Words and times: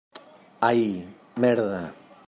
Ai, 0.69 0.87
merda. 1.43 1.81